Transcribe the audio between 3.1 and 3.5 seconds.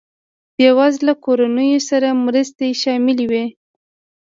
وې.